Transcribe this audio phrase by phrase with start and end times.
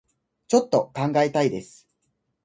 [0.47, 1.87] ちょっと考えたいです